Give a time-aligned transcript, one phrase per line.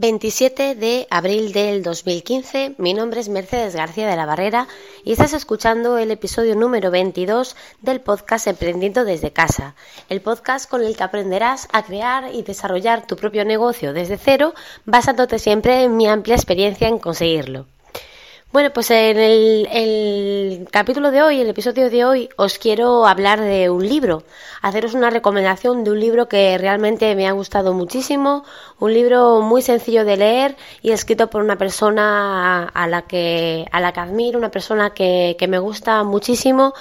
[0.00, 4.68] 27 de abril del 2015, mi nombre es Mercedes García de la Barrera
[5.04, 9.74] y estás escuchando el episodio número 22 del podcast Emprendiendo desde casa,
[10.08, 14.54] el podcast con el que aprenderás a crear y desarrollar tu propio negocio desde cero,
[14.84, 17.66] basándote siempre en mi amplia experiencia en conseguirlo.
[18.50, 23.68] Bueno, pues en el, capítulo de hoy, el episodio de hoy, os quiero hablar de
[23.68, 24.22] un libro,
[24.62, 28.46] haceros una recomendación de un libro que realmente me ha gustado muchísimo,
[28.78, 33.80] un libro muy sencillo de leer y escrito por una persona a la que, a
[33.82, 36.72] la que admiro, una persona que, me gusta muchísimo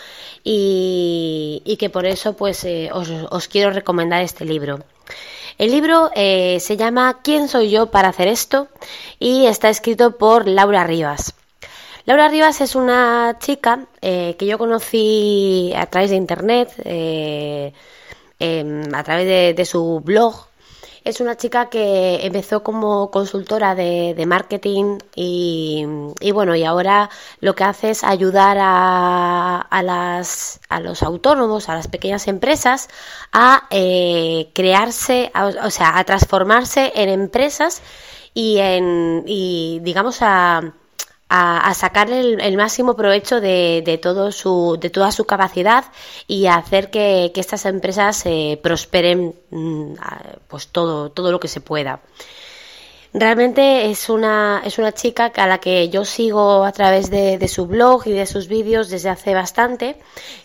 [0.46, 4.80] y, que por eso pues eh, os, quiero recomendar este libro.
[5.58, 8.70] El libro eh, se llama ¿Quién soy yo para hacer esto?
[9.20, 11.37] y está escrito por Laura Rivas.
[12.08, 17.74] Laura Rivas es una chica eh, que yo conocí a través de internet, eh,
[18.40, 20.48] em, a través de, su blog.
[21.04, 25.86] Es una chica que empezó como consultora de, marketing y,
[26.34, 27.10] bueno, y ahora
[27.42, 32.88] lo que hace es ayudar a, las, a los autónomos, a las pequeñas empresas,
[33.34, 35.30] a eh, crearse,
[35.62, 37.82] o sea, a transformarse en empresas
[38.34, 40.74] y en, y digamos a
[41.30, 45.86] a, sacar el, máximo provecho de, todo su, de toda su capacidad
[46.28, 49.94] y a hacer que, estas empresas eh, prosperen mm,
[50.48, 52.00] pues todo, todo lo que se pueda.
[53.14, 57.66] Realmente es una, es una chica a la que yo sigo a través de, su
[57.66, 59.98] blog y de sus vídeos desde hace bastante,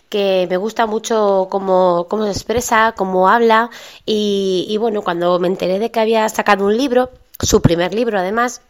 [0.09, 3.69] que me gusta mucho cómo, cómo se expresa, cómo habla
[4.05, 8.61] y bueno, cuando me enteré de que había sacado un libro, su primer libro además,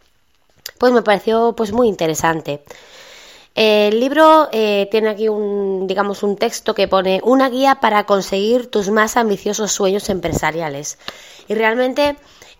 [0.78, 2.62] pues me pareció pues muy interesante.
[3.54, 8.68] El libro eh, tiene aquí un, digamos, un texto que pone una guía para conseguir
[8.68, 10.98] tus más ambiciosos sueños empresariales.
[11.46, 12.16] Y realmente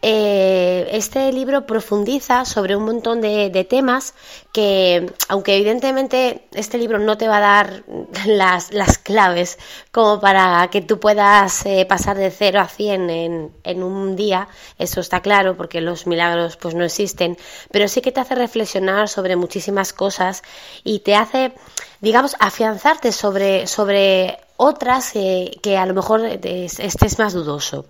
[0.07, 4.13] eh, este libro profundiza sobre un montón de, temas
[4.53, 7.85] que, aunque evidentemente este libro no te va a dar
[8.27, 9.59] las, claves
[9.93, 14.49] como para que tú puedas eh, pasar de 0 a 100 en, en, un día,
[14.79, 17.39] eso está claro porque los milagros pues no existen,
[17.71, 20.43] pero sí que te hace reflexionar sobre muchísimas cosas
[20.83, 21.55] y te hace,
[22.03, 27.87] digamos, afianzarte sobre, sobre otras que a lo mejor estés más dudoso.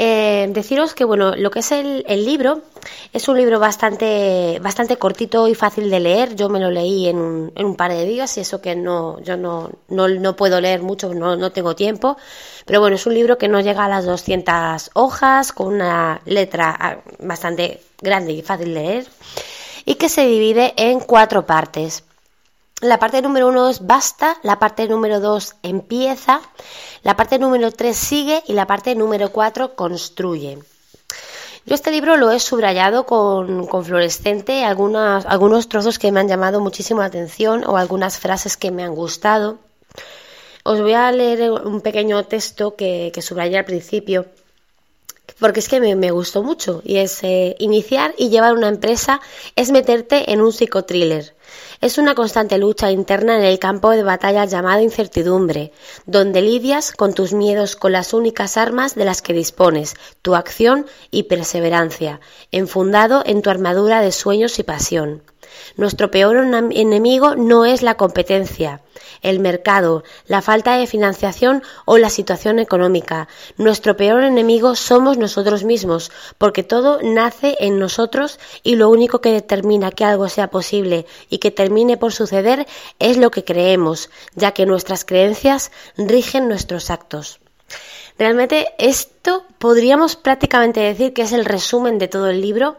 [0.00, 2.62] Eh, deciros que bueno, lo que es el, libro
[3.12, 6.36] es un libro bastante, bastante cortito y fácil de leer.
[6.36, 9.20] Yo me lo leí en un, en un par de días y eso que no,
[9.22, 12.16] yo no, no, puedo leer mucho, no, no tengo tiempo.
[12.64, 16.76] Pero bueno, es un libro que no llega a las 200 hojas, con una letra
[16.78, 19.06] ah, bastante grande y fácil de leer,
[19.84, 22.04] y que se divide en cuatro partes.
[22.80, 26.40] La parte número uno es basta, la parte número dos empieza,
[27.02, 30.60] la parte número tres sigue y la parte número cuatro construye.
[31.66, 37.00] Yo este libro lo he subrayado con, fluorescente, algunos trozos que me han llamado muchísimo
[37.00, 39.58] la atención o algunas frases que me han gustado.
[40.62, 44.26] Os voy a leer un pequeño texto que, subrayé al principio,
[45.40, 49.20] porque es que me, gustó mucho, y es eh, iniciar y llevar una empresa
[49.56, 51.34] es meterte en un psicotriller.
[51.80, 55.72] Es una constante lucha interna en el campo de batalla llamado incertidumbre,
[56.06, 60.86] donde lidias con tus miedos con las únicas armas de las que dispones, tu acción
[61.10, 62.20] y perseverancia,
[62.50, 65.22] enfundado en tu armadura de sueños y pasión.
[65.76, 68.82] Nuestro peor enemigo no es la competencia,
[69.22, 73.28] el mercado, la falta de financiación o la situación económica.
[73.56, 79.32] Nuestro peor enemigo somos nosotros mismos, porque todo nace en nosotros y lo único que
[79.32, 82.66] determina que algo sea posible y que termine por suceder
[82.98, 87.40] es lo que creemos, ya que nuestras creencias rigen nuestros actos.
[88.18, 92.76] Realmente esto podríamos prácticamente decir que es el resumen de todo el libro.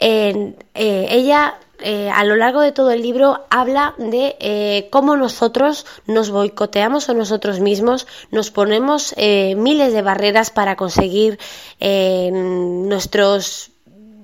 [0.00, 5.86] Eh, ella eh, a lo largo de todo el libro habla de eh, cómo nosotros
[6.06, 11.38] nos boicoteamos a nosotros mismos, nos ponemos miles de barreras para conseguir
[11.80, 13.70] nuestros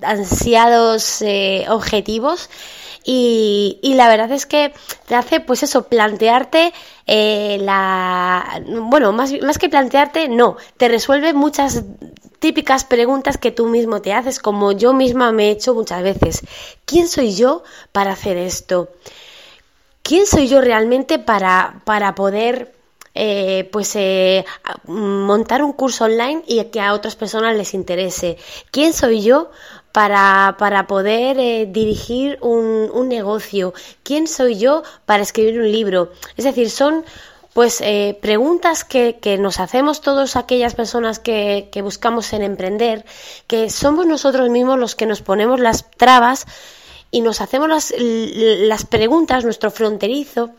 [0.01, 1.23] ansiados
[1.69, 2.49] objetivos
[3.11, 4.73] y, la verdad es que
[5.07, 6.73] te hace pues eso plantearte
[7.07, 11.83] la bueno más, más que plantearte no te resuelve muchas
[12.39, 16.41] típicas preguntas que tú mismo te haces, como yo misma me he hecho muchas veces.
[16.85, 18.89] ¿Quién soy yo para hacer esto?
[20.01, 22.73] ¿Quién soy yo realmente para, para poder
[23.13, 24.45] eh, pues eh,
[24.85, 28.37] montar un curso online y que a otras personas les interese?
[28.71, 29.51] ¿Quién soy yo
[29.91, 33.73] para, para poder eh, dirigir un, un negocio?
[34.03, 36.11] ¿Quién soy yo para escribir un libro?
[36.37, 37.05] Es decir, son
[37.53, 43.05] pues eh, preguntas que, que, nos hacemos todas aquellas personas que, que buscamos en emprender,
[43.47, 46.45] que somos nosotros mismos los que nos ponemos las trabas
[47.11, 50.51] y nos hacemos las, las preguntas, nuestro fronterizo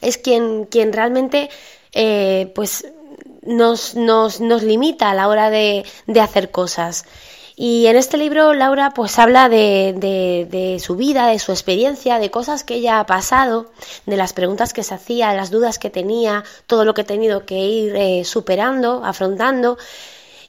[0.00, 1.50] es quien, quien realmente
[1.92, 2.86] eh, pues
[3.42, 7.04] nos, nos, nos, limita a la hora de, de, hacer cosas.
[7.62, 12.18] Y en este libro Laura pues habla de, de, de, su vida, de su experiencia,
[12.18, 13.66] de cosas que ella ha pasado,
[14.06, 17.44] de las preguntas que se hacía, las dudas que tenía, todo lo que ha tenido
[17.44, 19.76] que ir eh, superando, afrontando.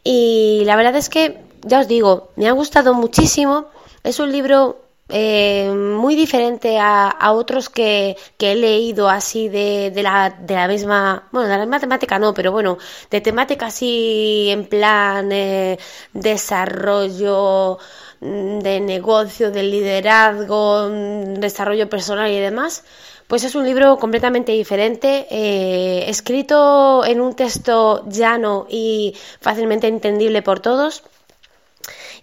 [0.05, 3.65] Y la verdad es que, ya os digo, me ha gustado muchísimo.
[4.05, 4.77] Es un libro
[5.11, 11.47] eh, muy diferente a, otros que, he leído así de, la, de la misma, bueno,
[11.49, 12.77] de la misma temática no, pero bueno,
[13.09, 15.77] de temática así en plan eh,
[16.13, 17.77] desarrollo
[18.21, 22.83] mm, de negocio, de liderazgo, mm, desarrollo personal y demás.
[23.27, 30.41] Pues es un libro completamente diferente, eh, escrito en un texto llano y fácilmente entendible
[30.41, 31.03] por todos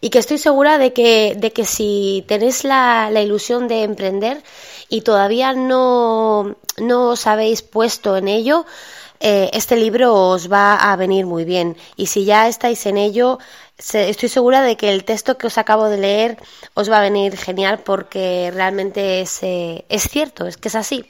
[0.00, 4.42] y que estoy segura de que, de que si tenéis la, la ilusión de emprender
[4.88, 8.64] y todavía no, no os habéis puesto en ello,
[9.20, 11.76] eh, este libro os va a venir muy bien.
[11.96, 13.38] Y si ya estáis en ello,
[13.76, 16.38] estoy segura de que el texto que os acabo de leer
[16.74, 21.04] os va a venir genial porque realmente es, eh, es cierto, es que es así.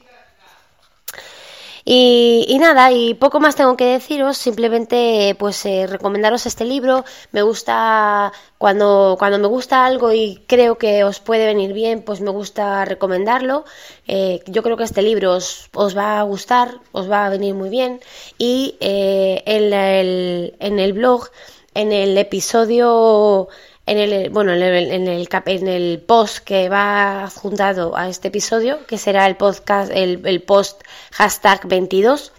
[1.90, 7.06] Y, nada, y poco más tengo que deciros, simplemente pues eh, recomendaros este libro.
[7.32, 12.20] Me gusta, cuando, cuando me gusta algo y creo que os puede venir bien, pues
[12.20, 13.64] me gusta recomendarlo.
[14.06, 17.54] Eh, yo creo que este libro os, os, va a gustar, os va a venir
[17.54, 18.00] muy bien.
[18.36, 21.30] Y eh, en, el, en el blog,
[21.72, 23.48] en el episodio
[23.88, 28.28] en el, bueno, en el, en el, en el post que va adjuntado a este
[28.28, 30.82] episodio, que será el podcast, el, el post
[31.12, 32.32] hashtag 22,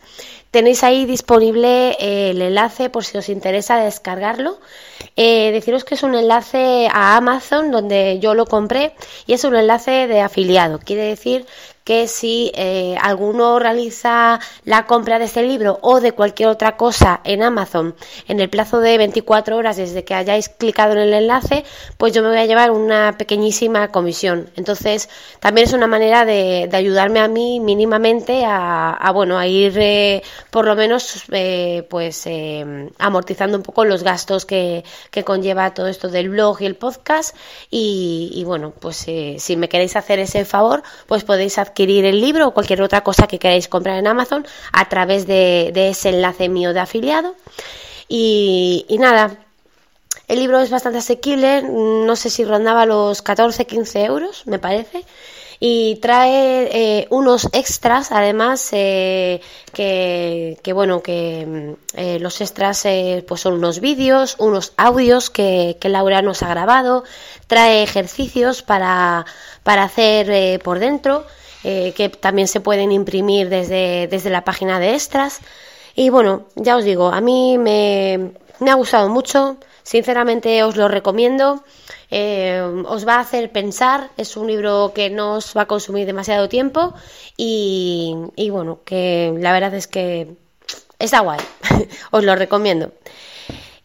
[0.51, 4.59] tenéis ahí disponible eh, el enlace por si os interesa descargarlo.
[5.15, 8.93] Eh, deciros que es un enlace a Amazon donde yo lo compré
[9.25, 10.79] y es un enlace de afiliado.
[10.79, 11.45] Quiere decir
[11.89, 17.19] que si eh, alguno realiza la compra de este libro o de cualquier otra cosa
[17.23, 17.95] en Amazon
[18.27, 21.65] en el plazo de 24 horas desde que hayáis clicado en el enlace,
[21.97, 24.51] pues yo me voy a llevar una pequeñísima comisión.
[24.55, 25.09] Entonces,
[25.39, 30.21] también es una manera de, ayudarme a mí mínimamente a, bueno, a ir eh,
[30.51, 32.29] por lo menos eh, pues
[32.99, 37.35] amortizando un poco los gastos que, que, conlleva todo esto del blog y el podcast.
[37.71, 39.07] Y, y bueno, pues
[39.37, 43.01] si me queréis hacer ese favor, pues podéis adquirir adquirir el libro o cualquier otra
[43.01, 47.35] cosa que queráis comprar en Amazon a través de, ese enlace mío de afiliado.
[48.09, 49.37] Y, nada,
[50.27, 55.05] el libro es bastante asequible, no sé si rondaba los 14-15 euros, me parece.
[55.61, 59.41] Y trae eh, unos extras además eh,
[59.73, 62.85] que, bueno que eh, los extras
[63.27, 67.03] pues son unos vídeos unos audios que, que, Laura nos ha grabado.
[67.47, 69.25] Trae ejercicios para,
[69.63, 71.25] para hacer por dentro
[71.63, 75.39] eh, que también se pueden imprimir desde, desde la página de extras.
[75.95, 78.31] Y bueno, ya os digo, a mí me,
[78.67, 81.63] ha gustado mucho, sinceramente os lo recomiendo.
[82.11, 86.05] Eh, os va a hacer pensar, es un libro que no os va a consumir
[86.07, 86.93] demasiado tiempo
[87.37, 90.35] y, y bueno, que la verdad es que
[90.97, 91.39] está guay,
[92.11, 92.91] os lo recomiendo.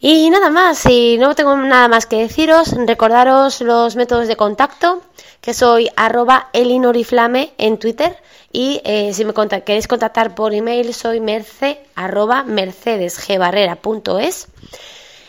[0.07, 5.01] Y nada más, si no tengo nada más que deciros, recordaros los métodos de contacto,
[5.45, 8.17] que soy arroba elinoriflame en Twitter
[8.51, 14.49] y eh, si me queréis contactar por email soy merce arroba mercedesgbarrera.es.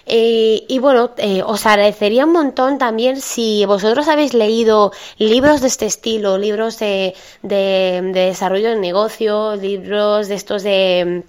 [0.05, 5.67] Eh, y bueno, eh, os agradecería un montón también si vosotros habéis leído libros de
[5.67, 11.25] este estilo, libros de, de, de desarrollo de negocio, libros de estos de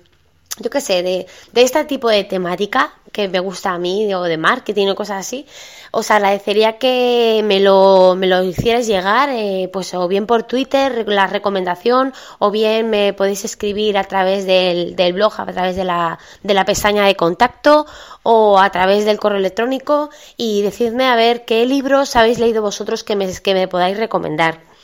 [0.59, 4.23] yo qué sé, de, de, este tipo de temática que me gusta a mí, o
[4.23, 5.47] de marketing o cosas así,
[5.91, 11.07] os agradecería que me lo, me lo hicierais llegar, eh, pues o bien por Twitter,
[11.09, 15.85] la recomendación, o bien me podéis escribir a través del, del blog, a través de
[15.85, 17.87] la, de la pestaña de contacto,
[18.23, 23.05] o a través del correo electrónico, y decidme a ver qué libros habéis leído vosotros
[23.05, 24.76] que me, que me podáis recomendar.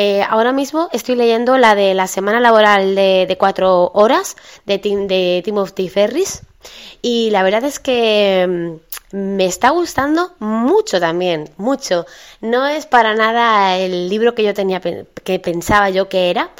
[0.00, 5.08] Eh, ahora mismo estoy leyendo la de la semana laboral de, cuatro horas de, Tim,
[5.08, 6.42] Timothy Ferris
[7.02, 8.78] y la verdad es que
[9.10, 12.06] mm, me está gustando mucho también, mucho.
[12.40, 16.50] No es para nada el libro que yo tenía que pensaba yo que era.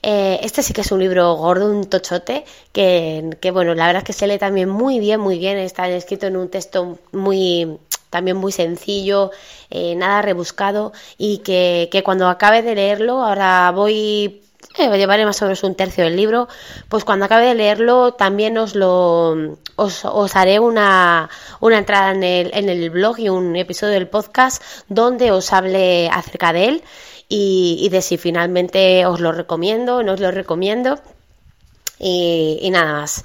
[0.00, 4.02] Eh, este sí que es un libro gordo, un tochote, que, que, bueno, la verdad
[4.02, 5.58] es que se lee también muy bien, muy bien.
[5.58, 7.76] Está escrito en un texto muy
[8.14, 9.32] también muy sencillo,
[9.70, 14.40] eh, nada rebuscado y que, que, cuando acabe de leerlo, ahora voy
[14.72, 16.46] que llevaré más o menos un tercio del libro,
[16.88, 21.28] pues cuando acabe de leerlo también os lo os, haré una,
[21.58, 26.08] una entrada en el, en el blog y un episodio del podcast donde os hable
[26.08, 26.82] acerca de él
[27.28, 31.00] y, y de si finalmente os lo recomiendo o no os lo recomiendo
[31.98, 33.24] y nada más.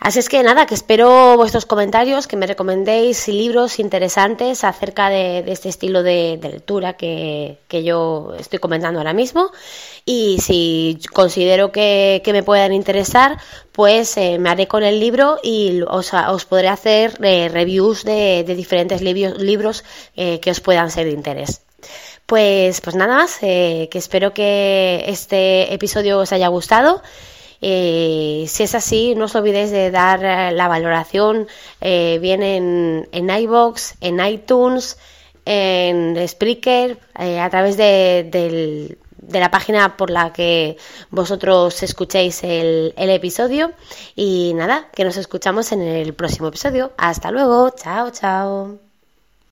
[0.00, 5.40] Así es que nada, que espero vuestros comentarios, que me recomendéis libros interesantes acerca de,
[5.48, 9.50] este estilo de, lectura que, yo estoy comentando ahora mismo.
[10.04, 13.38] Y si considero que, me puedan interesar,
[13.72, 16.12] pues eh, me haré con el libro y os,
[16.44, 21.62] podré hacer eh, reviews de, diferentes libros eh, que os puedan ser de interés.
[22.24, 27.02] Pues, pues nada más, que espero que este episodio os haya gustado
[27.60, 31.48] eh, si es así, no os olvidéis de dar eh, la valoración
[31.80, 34.98] eh, bien en, en iBox, en iTunes,
[35.44, 38.96] en Spreaker, a través de,
[39.32, 40.76] la página por la que
[41.10, 43.72] vosotros escuchéis el, el episodio.
[44.14, 46.92] Y nada, que nos escuchamos en el próximo episodio.
[46.98, 48.87] Hasta luego, chao, chao.